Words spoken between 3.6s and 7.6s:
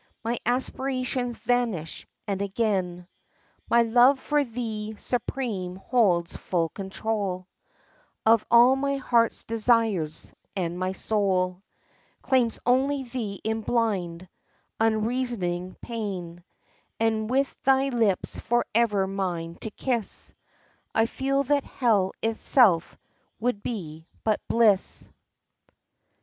My love for thee supreme holds full control